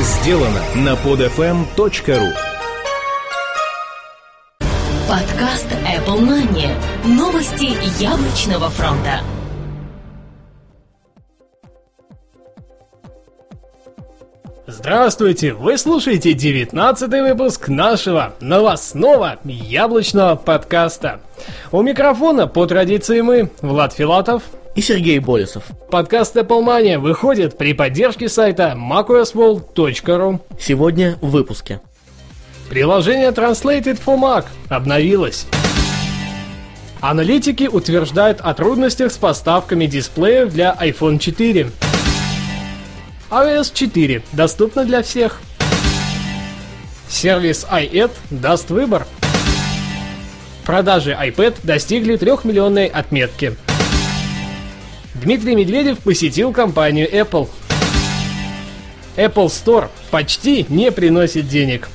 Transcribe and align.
сделано 0.00 0.60
на 0.74 0.94
podfm.ru 0.94 2.32
Подкаст 5.08 5.68
Apple 5.70 6.20
Money. 6.20 6.68
Новости 7.04 7.76
яблочного 8.02 8.70
фронта. 8.70 9.20
Здравствуйте! 14.66 15.52
Вы 15.52 15.78
слушаете 15.78 16.32
19 16.32 17.08
выпуск 17.10 17.68
нашего 17.68 18.34
новостного 18.40 19.38
яблочного 19.44 20.34
подкаста. 20.34 21.20
У 21.70 21.82
микрофона 21.82 22.48
по 22.48 22.66
традиции 22.66 23.20
мы, 23.20 23.50
Влад 23.62 23.92
Филатов 23.92 24.42
и 24.74 24.80
Сергей 24.80 25.18
Болесов. 25.18 25.64
Подкаст 25.90 26.36
Apple 26.36 26.64
Mania 26.64 26.98
выходит 26.98 27.56
при 27.56 27.72
поддержке 27.72 28.28
сайта 28.28 28.76
macosworld.ru. 28.76 30.40
Сегодня 30.58 31.18
в 31.20 31.30
выпуске. 31.30 31.80
Приложение 32.68 33.30
Translated 33.30 34.00
for 34.04 34.18
Mac 34.18 34.46
обновилось. 34.68 35.46
Аналитики 37.00 37.68
утверждают 37.70 38.40
о 38.40 38.54
трудностях 38.54 39.12
с 39.12 39.18
поставками 39.18 39.86
дисплеев 39.86 40.52
для 40.52 40.74
iPhone 40.80 41.18
4 41.18 41.70
iOS 43.34 43.72
4 43.74 44.22
доступна 44.32 44.84
для 44.84 45.02
всех. 45.02 45.40
Сервис 47.08 47.66
iEd 47.68 48.12
даст 48.30 48.70
выбор. 48.70 49.06
Продажи 50.64 51.10
iPad 51.10 51.56
достигли 51.64 52.16
3-миллионной 52.16 52.86
отметки. 52.86 53.56
Дмитрий 55.14 55.54
Медведев 55.54 56.00
посетил 56.00 56.52
компанию 56.52 57.08
Apple. 57.08 57.48
Apple 59.16 59.46
Store 59.46 59.88
почти 60.10 60.66
не 60.68 60.90
приносит 60.90 61.46
денег. 61.46 61.88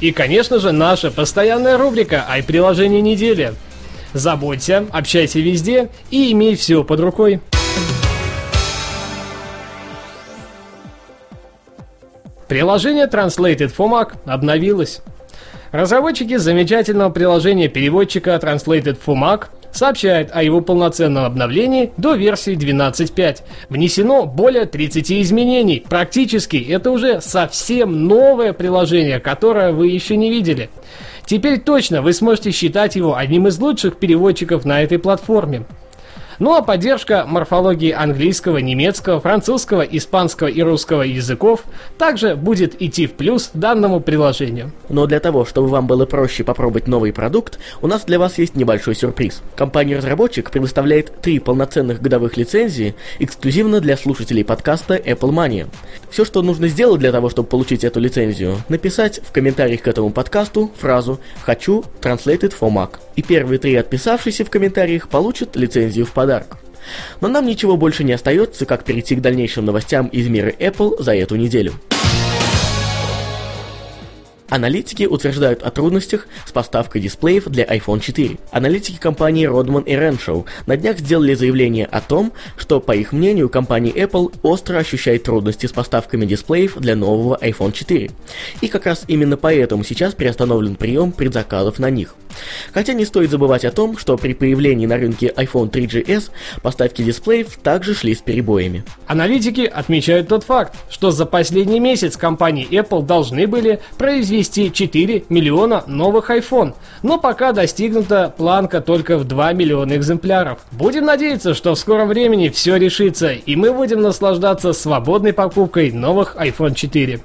И, 0.00 0.10
конечно 0.12 0.58
же, 0.58 0.72
наша 0.72 1.10
постоянная 1.10 1.76
рубрика 1.76 2.24
«Ай-приложение 2.26 3.02
недели». 3.02 3.52
Заботься, 4.14 4.86
общайся 4.90 5.38
везде 5.38 5.90
и 6.10 6.32
имей 6.32 6.56
все 6.56 6.82
под 6.82 7.00
рукой. 7.00 7.40
Приложение 12.48 13.06
Translated 13.06 13.72
for 13.76 13.88
Mac 13.88 14.14
обновилось. 14.24 15.02
Разработчики 15.70 16.36
замечательного 16.36 17.10
приложения 17.10 17.68
переводчика 17.68 18.30
Translated 18.42 18.98
for 19.04 19.14
Mac 19.14 19.44
сообщают 19.72 20.30
о 20.32 20.42
его 20.42 20.60
полноценном 20.60 21.24
обновлении 21.24 21.92
до 21.96 22.14
версии 22.14 22.56
12.5. 22.56 23.42
Внесено 23.68 24.26
более 24.26 24.66
30 24.66 25.12
изменений. 25.12 25.84
Практически 25.88 26.56
это 26.56 26.90
уже 26.90 27.20
совсем 27.20 28.06
новое 28.06 28.52
приложение, 28.52 29.20
которое 29.20 29.72
вы 29.72 29.88
еще 29.88 30.16
не 30.16 30.30
видели. 30.30 30.70
Теперь 31.26 31.60
точно 31.60 32.02
вы 32.02 32.12
сможете 32.12 32.50
считать 32.50 32.96
его 32.96 33.16
одним 33.16 33.46
из 33.46 33.58
лучших 33.58 33.96
переводчиков 33.98 34.64
на 34.64 34.82
этой 34.82 34.98
платформе. 34.98 35.64
Ну 36.40 36.54
а 36.54 36.62
поддержка 36.62 37.26
морфологии 37.28 37.92
английского, 37.92 38.56
немецкого, 38.56 39.20
французского, 39.20 39.82
испанского 39.82 40.48
и 40.48 40.62
русского 40.62 41.02
языков 41.02 41.64
также 41.98 42.34
будет 42.34 42.80
идти 42.80 43.06
в 43.06 43.12
плюс 43.12 43.50
данному 43.52 44.00
приложению. 44.00 44.72
Но 44.88 45.04
для 45.04 45.20
того, 45.20 45.44
чтобы 45.44 45.68
вам 45.68 45.86
было 45.86 46.06
проще 46.06 46.42
попробовать 46.42 46.88
новый 46.88 47.12
продукт, 47.12 47.58
у 47.82 47.86
нас 47.86 48.04
для 48.06 48.18
вас 48.18 48.38
есть 48.38 48.56
небольшой 48.56 48.94
сюрприз. 48.94 49.42
Компания-разработчик 49.54 50.50
предоставляет 50.50 51.12
три 51.20 51.40
полноценных 51.40 52.00
годовых 52.00 52.38
лицензии 52.38 52.94
эксклюзивно 53.18 53.80
для 53.80 53.98
слушателей 53.98 54.42
подкаста 54.42 54.96
Apple 54.96 55.32
Money. 55.32 55.66
Все, 56.10 56.24
что 56.24 56.40
нужно 56.40 56.68
сделать 56.68 57.00
для 57.00 57.12
того, 57.12 57.28
чтобы 57.28 57.48
получить 57.48 57.84
эту 57.84 58.00
лицензию, 58.00 58.56
написать 58.70 59.20
в 59.22 59.30
комментариях 59.30 59.82
к 59.82 59.88
этому 59.88 60.08
подкасту 60.08 60.70
фразу 60.78 61.20
«Хочу 61.42 61.84
Translated 62.00 62.54
for 62.58 62.72
Mac». 62.72 62.92
И 63.16 63.22
первые 63.22 63.58
три 63.58 63.74
отписавшиеся 63.74 64.46
в 64.46 64.50
комментариях 64.50 65.08
получат 65.08 65.54
лицензию 65.54 66.06
в 66.06 66.12
подарок 66.12 66.29
подарок. 66.30 66.58
Но 67.20 67.28
нам 67.28 67.46
ничего 67.46 67.76
больше 67.76 68.04
не 68.04 68.12
остается, 68.12 68.64
как 68.64 68.84
перейти 68.84 69.16
к 69.16 69.20
дальнейшим 69.20 69.64
новостям 69.64 70.06
из 70.06 70.28
мира 70.28 70.50
Apple 70.50 71.02
за 71.02 71.14
эту 71.14 71.36
неделю. 71.36 71.74
Аналитики 74.48 75.04
утверждают 75.04 75.62
о 75.62 75.70
трудностях 75.70 76.26
с 76.44 76.50
поставкой 76.50 77.00
дисплеев 77.00 77.44
для 77.46 77.64
iPhone 77.64 78.00
4. 78.00 78.36
Аналитики 78.50 78.98
компании 78.98 79.48
Rodman 79.48 79.84
и 79.84 79.92
Renshaw 79.92 80.44
на 80.66 80.76
днях 80.76 80.98
сделали 80.98 81.34
заявление 81.34 81.86
о 81.86 82.00
том, 82.00 82.32
что, 82.56 82.80
по 82.80 82.90
их 82.92 83.12
мнению, 83.12 83.48
компания 83.48 83.92
Apple 83.92 84.34
остро 84.42 84.78
ощущает 84.78 85.22
трудности 85.22 85.66
с 85.66 85.72
поставками 85.72 86.26
дисплеев 86.26 86.76
для 86.78 86.96
нового 86.96 87.38
iPhone 87.40 87.70
4. 87.70 88.10
И 88.60 88.66
как 88.66 88.86
раз 88.86 89.04
именно 89.06 89.36
поэтому 89.36 89.84
сейчас 89.84 90.14
приостановлен 90.14 90.74
прием 90.74 91.12
предзаказов 91.12 91.78
на 91.78 91.90
них. 91.90 92.16
Хотя 92.72 92.92
не 92.92 93.04
стоит 93.04 93.30
забывать 93.30 93.64
о 93.64 93.70
том, 93.70 93.98
что 93.98 94.16
при 94.16 94.34
появлении 94.34 94.86
на 94.86 94.96
рынке 94.96 95.32
iPhone 95.36 95.70
3GS 95.70 96.30
поставки 96.62 97.02
дисплеев 97.02 97.56
также 97.62 97.94
шли 97.94 98.14
с 98.14 98.20
перебоями. 98.20 98.84
Аналитики 99.06 99.62
отмечают 99.62 100.28
тот 100.28 100.44
факт, 100.44 100.74
что 100.88 101.10
за 101.10 101.26
последний 101.26 101.80
месяц 101.80 102.16
компании 102.16 102.68
Apple 102.70 103.04
должны 103.04 103.46
были 103.46 103.80
произвести 103.98 104.30
произвести 104.30 104.72
4 104.72 105.24
миллиона 105.28 105.84
новых 105.86 106.30
iPhone, 106.30 106.74
но 107.02 107.18
пока 107.18 107.52
достигнута 107.52 108.32
планка 108.36 108.80
только 108.80 109.18
в 109.18 109.24
2 109.24 109.52
миллиона 109.52 109.96
экземпляров. 109.96 110.58
Будем 110.72 111.04
надеяться, 111.04 111.54
что 111.54 111.74
в 111.74 111.78
скором 111.78 112.08
времени 112.08 112.48
все 112.48 112.76
решится, 112.76 113.32
и 113.32 113.56
мы 113.56 113.72
будем 113.72 114.00
наслаждаться 114.00 114.72
свободной 114.72 115.32
покупкой 115.32 115.92
новых 115.92 116.36
iPhone 116.36 116.74
4. 116.74 117.20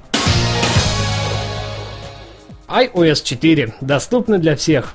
iOS 2.68 3.22
4 3.24 3.74
доступна 3.80 4.38
для 4.38 4.56
всех. 4.56 4.94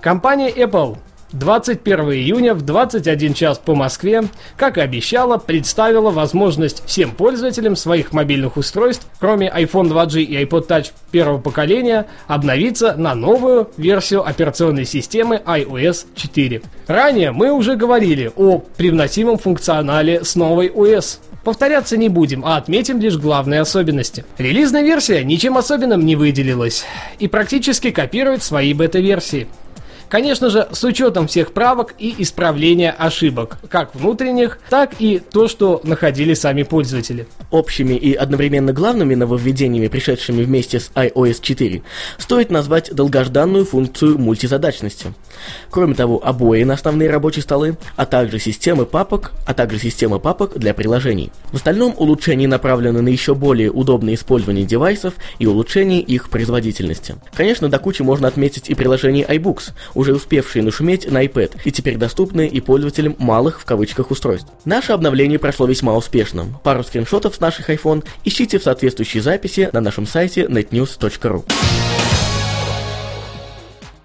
Компания 0.00 0.50
Apple 0.50 0.98
21 1.32 2.12
июня 2.12 2.54
в 2.54 2.62
21 2.62 3.34
час 3.34 3.58
по 3.58 3.74
Москве, 3.74 4.24
как 4.56 4.78
и 4.78 4.80
обещала, 4.80 5.38
представила 5.38 6.10
возможность 6.10 6.84
всем 6.86 7.12
пользователям 7.12 7.76
своих 7.76 8.12
мобильных 8.12 8.56
устройств, 8.56 9.06
кроме 9.18 9.48
iPhone 9.48 9.88
2G 9.88 10.22
и 10.22 10.44
iPod 10.44 10.68
Touch 10.68 10.92
первого 11.10 11.38
поколения, 11.38 12.06
обновиться 12.26 12.94
на 12.96 13.14
новую 13.14 13.70
версию 13.76 14.26
операционной 14.26 14.84
системы 14.84 15.40
iOS 15.44 16.06
4. 16.14 16.62
Ранее 16.86 17.32
мы 17.32 17.50
уже 17.50 17.76
говорили 17.76 18.30
о 18.36 18.58
привносимом 18.58 19.38
функционале 19.38 20.24
с 20.24 20.36
новой 20.36 20.68
OS. 20.68 21.18
Повторяться 21.44 21.96
не 21.96 22.08
будем, 22.08 22.44
а 22.44 22.56
отметим 22.56 23.00
лишь 23.00 23.16
главные 23.16 23.60
особенности. 23.60 24.24
Релизная 24.38 24.82
версия 24.82 25.24
ничем 25.24 25.58
особенным 25.58 26.06
не 26.06 26.14
выделилась 26.14 26.84
и 27.18 27.26
практически 27.26 27.90
копирует 27.90 28.42
свои 28.42 28.72
бета-версии. 28.72 29.48
Конечно 30.12 30.50
же, 30.50 30.68
с 30.70 30.84
учетом 30.84 31.26
всех 31.26 31.54
правок 31.54 31.94
и 31.98 32.14
исправления 32.18 32.90
ошибок, 32.90 33.56
как 33.70 33.94
внутренних, 33.94 34.58
так 34.68 34.90
и 34.98 35.18
то, 35.18 35.48
что 35.48 35.80
находили 35.84 36.34
сами 36.34 36.64
пользователи. 36.64 37.26
Общими 37.50 37.94
и 37.94 38.12
одновременно 38.12 38.74
главными 38.74 39.14
нововведениями, 39.14 39.88
пришедшими 39.88 40.42
вместе 40.42 40.80
с 40.80 40.90
iOS 40.94 41.40
4, 41.40 41.82
стоит 42.18 42.50
назвать 42.50 42.94
долгожданную 42.94 43.64
функцию 43.64 44.18
мультизадачности. 44.18 45.14
Кроме 45.70 45.94
того, 45.94 46.20
обои 46.22 46.62
на 46.64 46.74
основные 46.74 47.08
рабочие 47.08 47.42
столы, 47.42 47.78
а 47.96 48.04
также 48.04 48.38
системы 48.38 48.84
папок, 48.84 49.32
а 49.46 49.54
также 49.54 49.78
системы 49.78 50.20
папок 50.20 50.58
для 50.58 50.74
приложений. 50.74 51.32
В 51.52 51.56
остальном 51.56 51.94
улучшения 51.96 52.48
направлены 52.48 53.00
на 53.00 53.08
еще 53.08 53.34
более 53.34 53.70
удобное 53.70 54.12
использование 54.12 54.66
девайсов 54.66 55.14
и 55.38 55.46
улучшение 55.46 56.02
их 56.02 56.28
производительности. 56.28 57.14
Конечно, 57.32 57.70
до 57.70 57.78
кучи 57.78 58.02
можно 58.02 58.28
отметить 58.28 58.68
и 58.68 58.74
приложение 58.74 59.24
iBooks, 59.24 59.72
уже 60.02 60.14
успевшие 60.14 60.62
нашуметь 60.62 61.10
на 61.10 61.24
iPad 61.24 61.60
и 61.64 61.70
теперь 61.70 61.96
доступные 61.96 62.48
и 62.48 62.60
пользователям 62.60 63.14
малых 63.18 63.60
в 63.60 63.64
кавычках 63.64 64.10
устройств. 64.10 64.48
Наше 64.64 64.92
обновление 64.92 65.38
прошло 65.38 65.66
весьма 65.66 65.96
успешно. 65.96 66.46
Пару 66.64 66.82
скриншотов 66.82 67.36
с 67.36 67.40
наших 67.40 67.70
iPhone 67.70 68.04
ищите 68.24 68.58
в 68.58 68.64
соответствующей 68.64 69.20
записи 69.20 69.70
на 69.72 69.80
нашем 69.80 70.06
сайте 70.06 70.42
netnews.ru. 70.42 71.44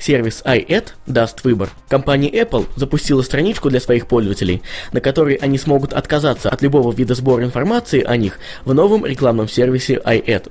Сервис 0.08 0.42
iAd 0.46 0.94
даст 1.06 1.44
выбор. 1.44 1.70
Компания 1.90 2.30
Apple 2.30 2.66
запустила 2.78 3.22
страничку 3.24 3.70
для 3.70 3.82
своих 3.82 4.08
пользователей, 4.08 4.62
на 4.94 5.02
которой 5.02 5.36
они 5.36 5.58
смогут 5.58 5.92
отказаться 5.92 6.50
от 6.50 6.62
любого 6.62 6.94
вида 6.94 7.14
сбора 7.14 7.44
информации 7.44 8.02
о 8.02 8.16
них 8.16 8.40
в 8.64 8.74
новом 8.74 9.06
рекламном 9.06 9.50
сервисе 9.50 9.96
iAd. 9.96 10.50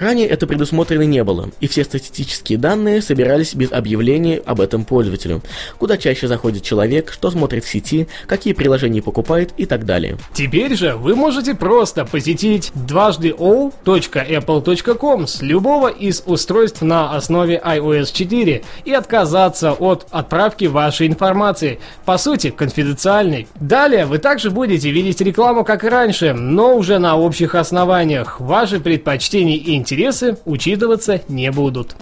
Ранее 0.00 0.26
это 0.26 0.46
предусмотрено 0.46 1.02
не 1.02 1.22
было, 1.22 1.50
и 1.60 1.68
все 1.68 1.84
статистические 1.84 2.58
данные 2.58 3.02
собирались 3.02 3.54
без 3.54 3.70
объявления 3.70 4.38
об 4.38 4.60
этом 4.60 4.84
пользователю, 4.84 5.42
куда 5.78 5.96
чаще 5.96 6.26
заходит 6.26 6.62
человек, 6.62 7.12
что 7.12 7.30
смотрит 7.30 7.64
в 7.64 7.68
сети, 7.68 8.08
какие 8.26 8.54
приложения 8.54 9.02
покупает 9.02 9.52
и 9.56 9.66
так 9.66 9.84
далее. 9.84 10.16
Теперь 10.32 10.74
же 10.74 10.96
вы 10.96 11.14
можете 11.14 11.54
просто 11.54 12.06
посетить 12.06 12.72
дважды 12.74 13.34
o.apple.com 13.36 15.26
с 15.26 15.42
любого 15.42 15.88
из 15.88 16.22
устройств 16.26 16.80
на 16.80 17.14
основе 17.14 17.60
iOS 17.62 18.12
4 18.12 18.62
и 18.84 18.92
отказаться 18.92 19.72
от 19.72 20.06
отправки 20.10 20.64
вашей 20.66 21.06
информации, 21.06 21.80
по 22.04 22.18
сути, 22.18 22.50
конфиденциальной. 22.50 23.48
Далее 23.56 24.06
вы 24.06 24.18
также 24.18 24.50
будете 24.50 24.90
видеть 24.90 25.20
рекламу, 25.20 25.64
как 25.64 25.84
и 25.84 25.88
раньше, 25.88 26.32
но 26.32 26.76
уже 26.76 26.98
на 26.98 27.16
общих 27.16 27.54
основаниях. 27.54 28.40
Ваши 28.40 28.80
предпочтения 28.80 29.56
и 29.56 29.74
интересы 29.74 30.38
учитываться 30.44 31.20
не 31.28 31.50
будут. 31.50 31.96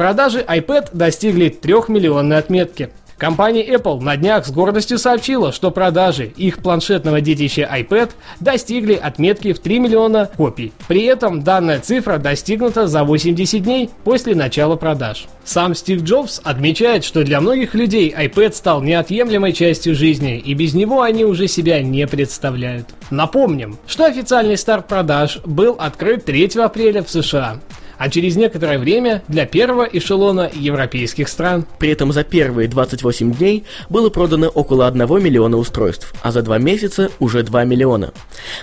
Продажи 0.00 0.40
iPad 0.40 0.88
достигли 0.94 1.50
3 1.50 1.74
миллионной 1.88 2.38
отметки. 2.38 2.88
Компания 3.20 3.68
Apple 3.74 4.00
на 4.00 4.16
днях 4.16 4.46
с 4.46 4.50
гордостью 4.50 4.96
сообщила, 4.96 5.52
что 5.52 5.70
продажи 5.70 6.32
их 6.38 6.60
планшетного 6.60 7.20
детища 7.20 7.68
iPad 7.70 8.12
достигли 8.40 8.94
отметки 8.94 9.52
в 9.52 9.58
3 9.58 9.78
миллиона 9.78 10.30
копий. 10.34 10.72
При 10.88 11.04
этом 11.04 11.42
данная 11.42 11.80
цифра 11.80 12.16
достигнута 12.16 12.86
за 12.86 13.04
80 13.04 13.62
дней 13.62 13.90
после 14.04 14.34
начала 14.34 14.76
продаж. 14.76 15.26
Сам 15.44 15.74
Стив 15.74 16.02
Джобс 16.02 16.40
отмечает, 16.44 17.04
что 17.04 17.22
для 17.22 17.42
многих 17.42 17.74
людей 17.74 18.10
iPad 18.10 18.54
стал 18.54 18.82
неотъемлемой 18.82 19.52
частью 19.52 19.94
жизни, 19.94 20.38
и 20.38 20.54
без 20.54 20.72
него 20.72 21.02
они 21.02 21.26
уже 21.26 21.46
себя 21.46 21.82
не 21.82 22.06
представляют. 22.06 22.86
Напомним, 23.10 23.76
что 23.86 24.06
официальный 24.06 24.56
старт 24.56 24.88
продаж 24.88 25.40
был 25.44 25.76
открыт 25.78 26.24
3 26.24 26.52
апреля 26.56 27.02
в 27.02 27.10
США 27.10 27.60
а 28.00 28.08
через 28.08 28.34
некоторое 28.34 28.78
время 28.78 29.22
для 29.28 29.44
первого 29.44 29.84
эшелона 29.84 30.50
европейских 30.54 31.28
стран. 31.28 31.66
При 31.78 31.90
этом 31.90 32.12
за 32.12 32.24
первые 32.24 32.66
28 32.66 33.34
дней 33.34 33.64
было 33.90 34.08
продано 34.08 34.48
около 34.48 34.86
1 34.86 35.22
миллиона 35.22 35.58
устройств, 35.58 36.14
а 36.22 36.32
за 36.32 36.40
2 36.40 36.56
месяца 36.56 37.10
уже 37.18 37.42
2 37.42 37.64
миллиона. 37.64 38.14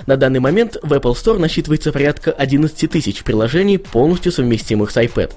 На 0.07 0.17
данный 0.17 0.39
момент 0.39 0.77
в 0.81 0.91
Apple 0.91 1.13
Store 1.13 1.37
насчитывается 1.37 1.91
порядка 1.91 2.31
11 2.31 2.89
тысяч 2.89 3.23
приложений, 3.23 3.77
полностью 3.77 4.31
совместимых 4.31 4.89
с 4.89 4.97
iPad. 4.97 5.31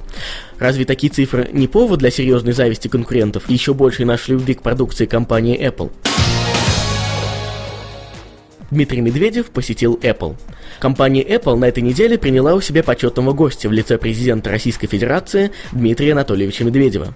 Разве 0.59 0.87
такие 0.87 1.13
цифры 1.13 1.51
не 1.53 1.69
повод 1.69 1.99
для 1.99 2.11
серьезной 2.11 2.55
зависти 2.55 2.89
конкурентов 2.89 3.51
и 3.51 3.53
еще 3.53 3.75
большей 3.75 4.07
нашей 4.07 4.31
любви 4.31 4.55
к 4.55 4.63
продукции 4.63 5.05
компании 5.05 5.61
Apple? 5.61 5.91
Дмитрий 8.71 9.01
Медведев 9.01 9.51
посетил 9.51 9.99
Apple. 10.03 10.37
Компания 10.79 11.25
Apple 11.25 11.57
на 11.57 11.67
этой 11.67 11.83
неделе 11.83 12.17
приняла 12.17 12.55
у 12.55 12.61
себя 12.61 12.83
почетного 12.83 13.33
гостя 13.33 13.69
в 13.69 13.73
лице 13.73 13.99
президента 13.99 14.51
Российской 14.51 14.87
Федерации 14.87 15.51
Дмитрия 15.73 16.13
Анатольевича 16.13 16.65
Медведева. 16.65 17.15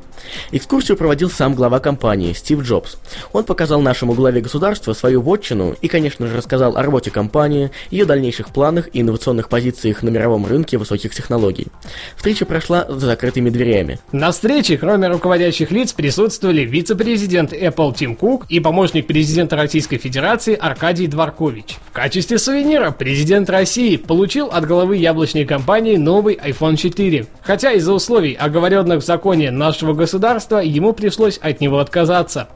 Экскурсию 0.51 0.97
проводил 0.97 1.31
сам 1.31 1.55
глава 1.55 1.79
компании 1.79 2.33
Стив 2.33 2.61
Джобс. 2.63 2.97
Он 3.33 3.45
показал 3.45 3.81
нашему 3.81 4.15
главе 4.15 4.41
государства 4.41 4.93
свою 4.93 5.23
вотчину 5.23 5.77
и, 5.81 5.89
конечно 5.89 6.27
же, 6.27 6.37
рассказал 6.37 6.77
о 6.77 6.83
работе 6.83 7.11
компании, 7.11 7.71
ее 7.91 8.05
дальнейших 8.05 8.49
планах 8.49 8.89
и 8.93 9.01
инновационных 9.01 9.49
позициях 9.49 10.03
на 10.03 10.09
мировом 10.09 10.47
рынке 10.47 10.77
высоких 10.77 11.15
технологий. 11.15 11.69
Встреча 12.17 12.47
прошла 12.47 12.87
за 12.89 13.07
закрытыми 13.07 13.51
дверями. 13.51 13.99
На 14.11 14.33
встрече, 14.33 14.77
кроме 14.77 15.09
руководящих 15.09 15.71
лиц, 15.71 15.93
присутствовали 15.93 16.63
вице-президент 16.63 17.53
Apple 17.53 17.95
Тим 17.95 18.17
Кук 18.17 18.47
и 18.49 18.59
помощник 18.59 19.07
президента 19.07 19.57
Российской 19.57 19.99
Федерации 19.99 20.55
Аркадий 20.55 21.07
Дворкович. 21.45 21.77
В 21.89 21.93
качестве 21.93 22.39
сувенира 22.39 22.91
президент 22.91 23.49
России 23.51 23.97
получил 23.97 24.47
от 24.47 24.67
главы 24.67 24.97
яблочной 24.97 25.45
компании 25.45 25.97
новый 25.97 26.35
iPhone 26.35 26.77
4. 26.77 27.27
Хотя 27.43 27.73
из-за 27.73 27.93
условий, 27.93 28.35
оговоренных 28.35 29.03
в 29.03 29.07
законе 29.07 29.51
нашего 29.51 29.95
государства, 29.95 30.59
ему 30.59 30.93
пришлось 30.93 31.39
от 31.39 31.61
него 31.61 31.79
отказаться. 31.79 32.49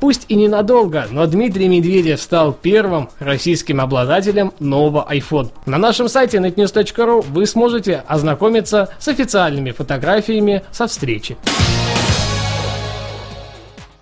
Пусть 0.00 0.26
и 0.28 0.34
ненадолго, 0.34 1.06
но 1.10 1.26
Дмитрий 1.26 1.68
Медведев 1.68 2.20
стал 2.20 2.52
первым 2.52 3.10
российским 3.18 3.80
обладателем 3.80 4.52
нового 4.60 5.06
iPhone. 5.10 5.50
На 5.66 5.78
нашем 5.78 6.08
сайте 6.08 6.38
netnews.ru 6.38 7.24
вы 7.28 7.46
сможете 7.46 8.02
ознакомиться 8.06 8.88
с 8.98 9.08
официальными 9.08 9.72
фотографиями 9.72 10.62
со 10.72 10.86
встречи. 10.86 11.36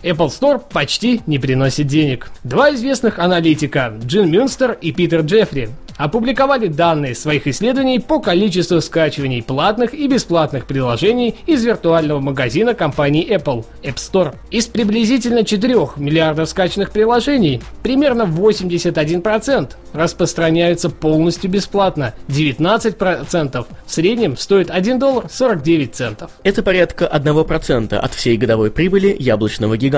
Apple 0.05 0.27
Store 0.27 0.61
почти 0.71 1.21
не 1.25 1.39
приносит 1.39 1.87
денег. 1.87 2.29
Два 2.43 2.73
известных 2.75 3.17
аналитика, 3.17 3.91
Джин 4.05 4.29
Мюнстер 4.29 4.77
и 4.79 4.91
Питер 4.91 5.21
Джеффри, 5.21 5.69
опубликовали 5.97 6.67
данные 6.67 7.15
своих 7.15 7.47
исследований 7.47 7.99
по 7.99 8.19
количеству 8.19 8.81
скачиваний 8.81 9.41
платных 9.41 9.93
и 9.93 10.07
бесплатных 10.07 10.65
приложений 10.65 11.35
из 11.45 11.63
виртуального 11.63 12.19
магазина 12.19 12.73
компании 12.73 13.27
Apple 13.33 13.65
App 13.81 13.95
Store. 13.95 14.35
Из 14.51 14.67
приблизительно 14.67 15.43
4 15.43 15.75
миллиардов 15.97 16.49
скачанных 16.49 16.91
приложений 16.91 17.61
примерно 17.83 18.23
81% 18.23 19.71
распространяются 19.93 20.89
полностью 20.89 21.49
бесплатно, 21.49 22.13
19% 22.27 23.65
в 23.85 23.91
среднем 23.91 24.37
стоит 24.37 24.69
1 24.69 24.99
доллар 24.99 25.25
49 25.29 25.95
центов. 25.95 26.31
Это 26.43 26.61
порядка 26.61 27.05
1% 27.05 27.95
от 27.95 28.13
всей 28.13 28.37
годовой 28.37 28.71
прибыли 28.71 29.15
яблочного 29.17 29.77
гиганта. 29.77 29.94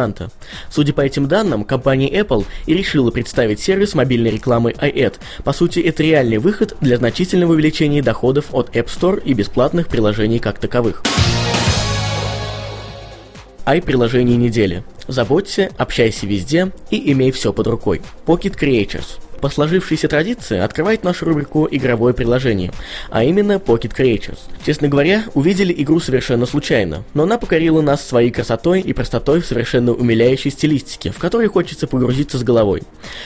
Судя 0.69 0.93
по 0.93 1.01
этим 1.01 1.27
данным, 1.27 1.63
компания 1.63 2.09
Apple 2.09 2.45
и 2.65 2.73
решила 2.73 3.11
представить 3.11 3.59
сервис 3.59 3.95
мобильной 3.95 4.31
рекламы 4.31 4.71
iAd. 4.71 5.15
По 5.43 5.53
сути, 5.53 5.79
это 5.79 6.03
реальный 6.03 6.37
выход 6.37 6.75
для 6.81 6.97
значительного 6.97 7.53
увеличения 7.53 8.01
доходов 8.01 8.53
от 8.53 8.75
App 8.75 8.87
Store 8.87 9.21
и 9.23 9.33
бесплатных 9.33 9.87
приложений 9.87 10.39
как 10.39 10.59
таковых. 10.59 11.03
i-приложение 13.65 14.37
недели. 14.37 14.83
Заботься, 15.07 15.69
общайся 15.77 16.25
везде 16.25 16.71
и 16.89 17.11
имей 17.11 17.31
все 17.31 17.51
под 17.51 17.67
рукой. 17.67 18.01
Pocket 18.25 18.57
Creators– 18.57 19.19
по 19.39 19.49
сложившейся 19.49 20.07
традиции 20.07 20.57
открывает 20.57 21.03
нашу 21.03 21.25
рубрику 21.25 21.67
«Игровое 21.69 22.13
приложение», 22.13 22.71
а 23.09 23.23
именно 23.23 23.53
Pocket 23.53 23.95
Creatures. 23.95 24.39
Честно 24.65 24.87
говоря, 24.87 25.23
увидели 25.33 25.73
игру 25.77 25.99
совершенно 25.99 26.45
случайно, 26.45 27.03
но 27.13 27.23
она 27.23 27.37
покорила 27.37 27.81
нас 27.81 28.05
своей 28.05 28.31
красотой 28.31 28.81
и 28.81 28.93
простотой 28.93 29.41
в 29.41 29.45
совершенно 29.45 29.93
умиляющей 29.93 30.51
стилистике, 30.51 31.11
в 31.11 31.19
которой 31.19 31.47
хочется 31.47 31.87
погрузиться 31.87 32.37
с 32.37 32.43
головой. 32.43 32.83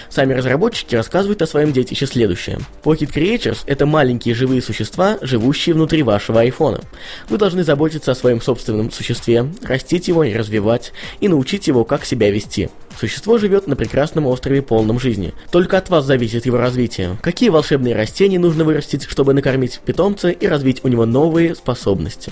Сами 0.10 0.34
разработчики 0.34 0.96
рассказывают 0.96 1.42
о 1.42 1.48
своем 1.48 1.72
детище 1.72 2.06
следующее. 2.06 2.60
Pocket 2.84 3.13
Creatures— 3.13 3.60
это 3.66 3.86
маленькие 3.86 4.36
живые 4.36 4.62
существа, 4.62 5.18
живущие 5.22 5.75
внутри 5.75 6.04
вашего 6.04 6.42
айфона. 6.42 6.81
Вы 7.30 7.38
должны 7.38 7.63
заботиться 7.63 8.12
о 8.12 8.16
своем 8.16 8.42
собственном 8.42 8.92
существе, 8.92 9.48
растить 9.63 10.08
его 10.08 10.24
и 10.24 10.34
развивать, 10.34 10.94
и 11.19 11.28
научить 11.28 11.68
его, 11.68 11.84
как 11.84 12.06
себя 12.06 12.31
вести. 12.31 12.69
Существо 12.99 13.38
живет 13.38 13.67
на 13.67 13.75
прекрасном 13.75 14.27
острове, 14.27 14.61
полном 14.61 14.99
жизни. 14.99 15.33
Только 15.51 15.77
от 15.77 15.89
вас 15.89 16.05
зависит 16.05 16.45
его 16.45 16.57
развитие. 16.57 17.17
Какие 17.21 17.49
волшебные 17.49 17.95
растения 17.95 18.39
нужно 18.39 18.63
вырастить, 18.63 19.03
чтобы 19.03 19.33
накормить 19.33 19.79
питомца 19.85 20.29
и 20.29 20.47
развить 20.47 20.81
у 20.83 20.88
него 20.88 21.05
новые 21.05 21.55
способности. 21.55 22.31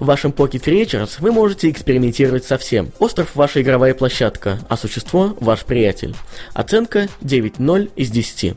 В 0.00 0.06
вашем 0.06 0.30
Pocket 0.30 0.64
Creatures 0.64 1.16
вы 1.18 1.32
можете 1.32 1.70
экспериментировать 1.70 2.44
со 2.44 2.58
всем. 2.58 2.92
Остров– 2.98 3.30
ваша 3.34 3.62
игровая 3.62 3.94
площадка, 3.94 4.58
а 4.68 4.76
существо– 4.76 5.36
ваш 5.40 5.64
приятель. 5.64 6.14
Оценка 6.54 7.08
9.0 7.22 7.90
из 7.96 8.10
10. 8.10 8.54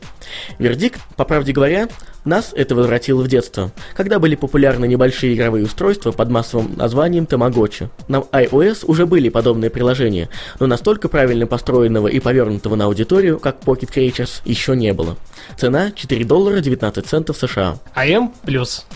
Вердикт, 0.58 1.00
по 1.16 1.24
правде 1.24 1.52
говоря, 1.52 1.88
нас 2.24 2.52
это 2.54 2.74
возвратило 2.74 3.22
в 3.22 3.28
детство, 3.28 3.72
когда 3.94 4.18
были 4.18 4.34
популярны 4.34 4.86
небольшие 4.86 5.34
игровые 5.34 5.64
устройства 5.64 6.12
под 6.12 6.30
массовым 6.30 6.74
названием 6.76 7.24
Tamagotchi. 7.24 7.88
На 8.08 8.16
iOS 8.16 8.84
уже 8.86 9.06
были 9.06 9.28
подобные 9.28 9.70
приложения, 9.70 10.28
но 10.58 10.66
настолько 10.66 11.08
правильно 11.08 11.46
построенного 11.46 12.08
и 12.08 12.20
повернутого 12.20 12.76
на 12.76 12.86
аудиторию, 12.86 13.38
как 13.38 13.60
Pocket 13.60 13.90
Creatures, 13.94 14.42
еще 14.44 14.76
не 14.76 14.92
было. 14.92 15.16
Цена 15.56 15.92
4 15.92 16.24
доллара 16.24 16.60
19 16.60 17.06
центов 17.06 17.36
США. 17.36 17.78
АМ 17.94 18.34
плюс. 18.42 18.86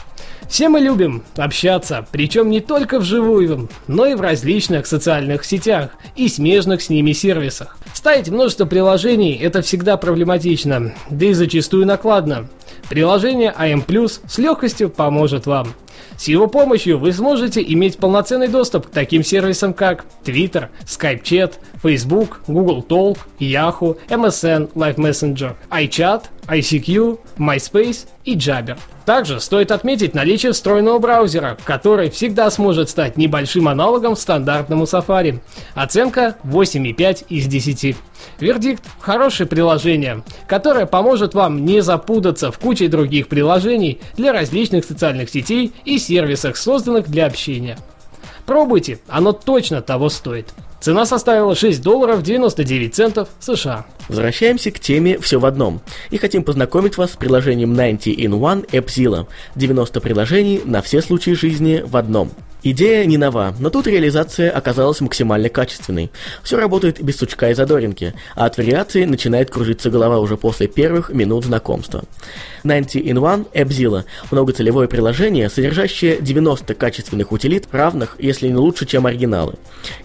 Все 0.49 0.69
мы 0.69 0.81
любим 0.81 1.25
общаться, 1.37 2.07
причем 2.13 2.51
не 2.51 2.61
только 2.61 2.99
вживую, 2.99 3.69
но 3.87 4.07
и 4.07 4.15
в 4.15 4.21
различных 4.21 4.87
социальных 4.87 5.45
сетях 5.45 5.91
и 6.17 6.29
смежных 6.29 6.83
с 6.83 6.91
ними 6.91 7.13
сервисах. 7.13 7.79
Ставить 7.95 8.29
множество 8.29 8.67
приложений– 8.67 9.39
это 9.43 9.63
всегда 9.63 9.97
проблематично, 9.97 10.93
да 11.11 11.27
и 11.27 11.33
зачастую 11.33 11.87
накладно. 11.87 12.49
Приложение 12.91 13.55
AM 13.57 13.85
с 14.27 14.37
легкостью 14.37 14.91
поможет 14.91 15.47
вам. 15.47 15.69
С 16.17 16.29
его 16.29 16.49
помощью 16.49 16.99
вы 16.99 17.13
сможете 17.13 17.63
иметь 17.63 17.99
полноценный 17.99 18.49
доступ 18.49 18.89
к 18.89 18.91
таким 18.91 19.25
сервисам, 19.25 19.73
как 19.73 20.05
Twitter, 20.25 20.69
Skype 20.85 21.23
Chat, 21.23 21.55
Facebook, 21.83 22.41
Google 22.47 22.85
Talk, 22.87 23.19
Yahoo, 23.39 23.97
MSN, 24.09 24.73
Live 24.75 24.97
Messenger, 24.97 25.55
iChat, 25.71 26.25
ICQ, 26.47 27.19
MySpace 27.39 28.07
и 28.25 28.37
Jabber. 28.37 28.79
Также 29.05 29.39
стоит 29.41 29.71
отметить 29.71 30.15
наличие 30.15 30.53
встроенного 30.53 30.99
браузера, 30.99 31.59
который 31.65 32.11
всегда 32.11 32.51
сможет 32.51 32.89
стать 32.89 33.17
небольшим 33.19 33.69
аналогом 33.69 34.17
стандартному 34.17 34.85
Safari. 34.85 35.41
Оценка 35.75 36.37
8,5 36.45 37.27
из 37.29 37.47
10. 37.47 37.84
Вердикт– 38.41 38.83
хорошее 39.01 39.49
приложение, 39.49 40.23
которое 40.47 40.87
поможет 40.87 41.35
вам 41.35 41.65
не 41.65 41.83
запутаться 41.83 42.51
в 42.51 42.59
куче 42.59 42.89
других 42.89 43.29
приложений 43.29 44.01
для 44.17 44.33
различных 44.33 44.85
социальных 44.85 45.31
сетей 45.31 45.73
и 45.85 45.99
сервисах, 45.99 46.57
созданных 46.57 47.09
для 47.09 47.27
общения. 47.27 47.79
Пробуйте, 48.47 48.99
оно 49.09 49.33
точно 49.33 49.83
того 49.83 50.09
стоит. 50.09 50.53
Цена 50.81 51.07
составила 51.07 51.55
6 51.55 51.81
долларов 51.81 52.23
99 52.23 52.95
центов 52.95 53.31
США. 53.41 53.87
Возвращаемся 54.09 54.71
к 54.71 54.79
теме 54.79 55.19
«Все 55.19 55.41
в 55.41 55.47
одном» 55.47 55.81
и 56.11 56.19
хотим 56.19 56.43
познакомить 56.43 56.99
вас 56.99 57.13
с 57.13 57.17
приложением 57.17 57.75
90 57.75 58.11
in 58.11 58.39
One 58.39 58.69
AppZilla. 58.69 59.27
90 59.57 60.01
приложений 60.03 60.61
на 60.67 60.83
все 60.83 61.01
случаи 61.01 61.31
жизни 61.31 61.83
в 61.87 61.97
одном. 61.97 62.33
Идея 62.67 63.05
не 63.05 63.19
нова, 63.19 63.55
но 63.59 63.69
тут 63.69 63.87
реализация 63.87 64.51
оказалась 64.51 65.03
максимально 65.03 65.51
качественной. 65.51 66.11
Все 66.43 66.57
работает 66.57 67.03
без 67.03 67.19
сучка 67.19 67.51
и 67.51 67.55
задоринки, 67.55 68.15
а 68.35 68.47
от 68.47 68.57
вариации 68.57 69.05
начинает 69.05 69.51
кружиться 69.51 69.91
голова 69.91 70.19
уже 70.19 70.39
после 70.39 70.67
первых 70.67 71.11
минут 71.11 71.45
знакомства. 71.45 72.05
90 72.65 73.01
in 73.01 73.17
One 73.17 73.47
AppZilla– 73.53 74.05
многоцелевое 74.31 74.89
приложение, 74.89 75.51
содержащее 75.51 76.17
90 76.23 76.75
качественных 76.75 77.33
утилит, 77.33 77.69
равных, 77.71 78.17
если 78.19 78.49
не 78.49 78.55
лучше, 78.55 78.87
чем 78.87 79.05
оригиналы. 79.05 79.57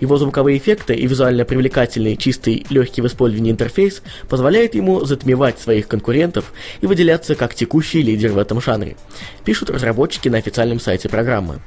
Его 0.02 0.18
звуковые 0.18 0.58
эффекты 0.58 0.96
и 0.96 1.08
визуально 1.08 1.46
привлекательный, 1.46 2.18
чистый, 2.18 2.66
легкий 2.70 3.02
в 3.02 3.08
использовании 3.08 3.54
интерфейс 3.54 4.02
позволяет 4.28 4.76
ему 4.76 5.06
затмевать 5.06 5.60
своих 5.60 5.88
конкурентов 5.88 6.52
и 6.82 6.88
выделяться 6.88 7.36
как 7.36 7.56
текущий 7.56 8.02
лидер 8.02 8.34
в 8.34 8.38
этом 8.38 8.60
жанре. 8.60 8.98
Пишут 9.46 9.70
разработчики 9.70 10.28
на 10.28 10.40
официальном 10.40 10.82
сайте 10.82 11.08
программы. 11.08 11.62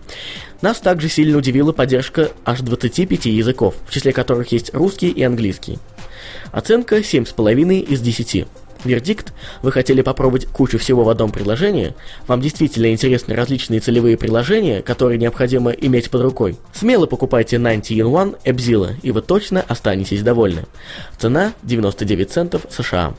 Нас 0.60 0.81
также 0.82 1.08
сильно 1.08 1.38
удивила 1.38 1.72
поддержка 1.72 2.30
аж 2.44 2.60
25 2.60 3.26
языков, 3.26 3.74
в 3.86 3.92
числе 3.92 4.12
которых 4.12 4.52
есть 4.52 4.74
русский 4.74 5.08
и 5.08 5.22
английский. 5.22 5.78
Оценка 6.52 6.98
7,5 6.98 7.80
из 7.80 8.00
10. 8.00 8.46
Вердикт? 8.84 9.32
Вы 9.62 9.72
хотели 9.72 10.02
попробовать 10.02 10.46
кучу 10.46 10.78
всего 10.78 11.04
в 11.04 11.08
одном 11.08 11.30
приложении? 11.30 11.94
Вам 12.26 12.40
действительно 12.40 12.90
интересны 12.90 13.34
различные 13.34 13.80
целевые 13.80 14.16
приложения, 14.16 14.82
которые 14.82 15.18
необходимо 15.18 15.70
иметь 15.70 16.10
под 16.10 16.22
рукой? 16.22 16.56
Смело 16.72 17.06
покупайте 17.06 17.58
90 17.58 17.94
in 17.94 18.10
One 18.10 18.36
Эбзила, 18.44 18.90
и 19.02 19.12
вы 19.12 19.22
точно 19.22 19.64
останетесь 19.66 20.22
довольны. 20.22 20.64
Цена 21.18 21.52
99 21.62 22.30
центов 22.30 22.66
США. 22.70 23.14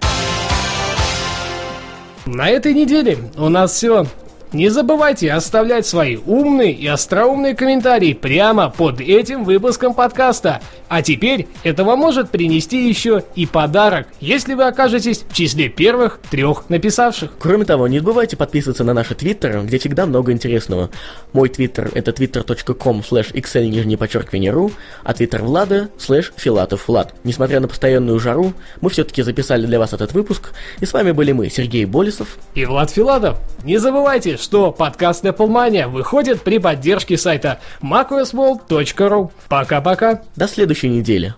На 2.26 2.50
этой 2.50 2.74
неделе 2.74 3.18
у 3.38 3.50
нас 3.50 3.74
все. 3.74 4.06
Не 4.54 4.70
забывайте 4.70 5.32
оставлять 5.32 5.88
свои 5.88 6.18
умные 6.18 6.74
и 6.74 6.86
остроумные 6.86 7.56
комментарии 7.56 8.14
прямо 8.14 8.70
под 8.70 9.02
этим 9.02 9.44
выпуском 9.46 9.96
подкаста. 9.96 10.62
А 10.88 11.02
теперь 11.02 11.48
это 11.64 11.84
вам 11.84 11.98
может 11.98 12.30
принести 12.30 12.88
еще 12.88 13.24
и 13.34 13.48
подарок, 13.48 14.08
если 14.20 14.54
вы 14.54 14.66
окажетесь 14.66 15.26
в 15.28 15.34
числе 15.34 15.70
первых 15.70 16.20
трех 16.30 16.70
написавших. 16.70 17.32
Кроме 17.40 17.66
того, 17.66 17.88
не 17.88 17.98
забывайте 17.98 18.38
подписываться 18.38 18.84
на 18.84 18.94
наши 18.94 19.16
твиттеры, 19.16 19.62
где 19.64 19.80
всегда 19.80 20.06
много 20.06 20.32
интересного. 20.32 20.92
Мой 21.32 21.50
твиттер 21.50 21.90
это 21.96 22.12
twitter.com 22.12 23.00
slash 23.00 23.34
xl 23.34 23.68
нижнее 23.68 23.98
подчеркивание 23.98 24.52
ру, 24.52 24.72
а 25.04 25.16
твиттер 25.16 25.42
Влада 25.42 25.90
slash 25.98 26.32
филатов 26.36 26.88
Влад. 26.88 27.16
Несмотря 27.24 27.60
на 27.60 27.68
постоянную 27.68 28.20
жару, 28.20 28.54
мы 28.82 28.92
все-таки 28.92 29.24
записали 29.24 29.66
для 29.66 29.80
вас 29.80 29.94
этот 29.94 30.14
выпуск, 30.14 30.52
и 30.80 30.86
с 30.86 30.94
вами 30.94 31.12
были 31.12 31.32
мы, 31.32 31.50
Сергей 31.50 31.86
Болесов 31.86 32.38
и 32.54 32.66
Влад 32.66 32.92
Филатов. 32.92 33.40
Не 33.64 33.80
забывайте, 33.80 34.38
что 34.44 34.72
подкаст 34.72 35.26
Apple 35.26 35.48
Mania 35.48 35.88
выходит 35.88 36.44
при 36.44 36.60
поддержке 36.60 37.18
сайта 37.18 37.60
macosworld.ru. 37.82 39.32
Пока-пока. 39.48 40.22
До 40.36 40.48
следующей 40.48 40.90
недели. 40.90 41.34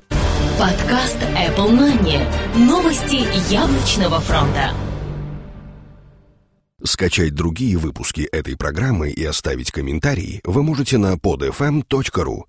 Подкаст 0.59 1.17
Apple 1.35 1.71
Mania. 1.71 2.21
Новости 2.55 3.25
яблочного 3.53 4.19
фронта. 4.19 4.71
Скачать 6.83 7.33
другие 7.33 7.77
выпуски 7.77 8.21
этой 8.31 8.55
программы 8.55 9.09
и 9.09 9.23
оставить 9.23 9.71
комментарии 9.71 10.41
вы 10.43 10.61
можете 10.61 10.97
на 10.97 11.13
podfm.ru. 11.13 12.43